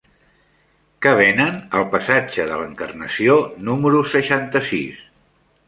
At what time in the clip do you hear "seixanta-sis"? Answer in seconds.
4.17-5.09